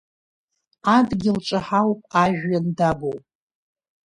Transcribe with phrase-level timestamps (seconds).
[0.95, 3.23] Адгьыл ҿаҳауп, ажәҩан дагәоуп.